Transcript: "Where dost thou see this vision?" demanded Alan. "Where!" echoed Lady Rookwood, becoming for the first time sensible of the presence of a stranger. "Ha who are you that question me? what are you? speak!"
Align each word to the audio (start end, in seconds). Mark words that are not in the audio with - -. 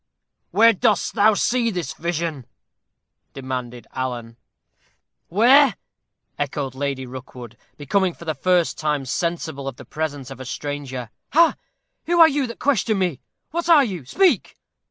"Where 0.49 0.73
dost 0.73 1.13
thou 1.13 1.35
see 1.35 1.69
this 1.69 1.93
vision?" 1.93 2.47
demanded 3.33 3.85
Alan. 3.93 4.35
"Where!" 5.27 5.75
echoed 6.39 6.73
Lady 6.73 7.05
Rookwood, 7.05 7.55
becoming 7.77 8.15
for 8.15 8.25
the 8.25 8.33
first 8.33 8.79
time 8.79 9.05
sensible 9.05 9.67
of 9.67 9.75
the 9.75 9.85
presence 9.85 10.31
of 10.31 10.39
a 10.39 10.45
stranger. 10.45 11.11
"Ha 11.33 11.55
who 12.07 12.19
are 12.19 12.27
you 12.27 12.47
that 12.47 12.57
question 12.57 12.97
me? 12.97 13.19
what 13.51 13.69
are 13.69 13.83
you? 13.83 14.03
speak!" 14.03 14.57